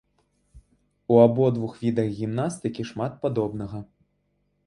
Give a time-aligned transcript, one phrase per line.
[1.15, 3.79] У абодвух відах гімнастыкі шмат падобнага.